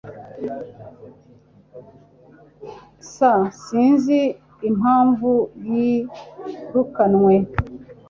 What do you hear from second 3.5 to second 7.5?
Sinzi impamvu yirukanwe..